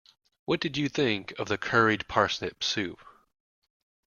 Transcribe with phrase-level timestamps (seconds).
[0.45, 2.99] What did you think of the curried parsnip soup?